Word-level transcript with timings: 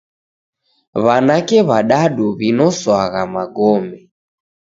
W'anake 1.03 1.57
w'adadu 1.67 2.25
w'inoswagha 2.37 3.21
magome. 3.35 3.97